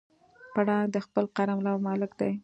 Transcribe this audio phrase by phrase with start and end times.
[0.53, 2.31] پړانګ د خپل قلمرو مالک دی.